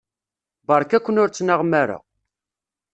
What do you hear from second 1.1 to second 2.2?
ur ttnaɣem ara.